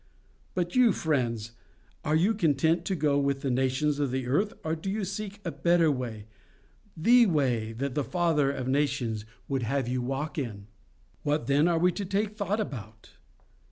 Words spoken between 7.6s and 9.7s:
that the Father of nations would